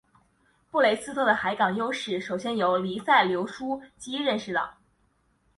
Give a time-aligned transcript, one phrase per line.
[0.71, 4.79] 布雷斯特的海港优势首先由黎塞留枢机认识到。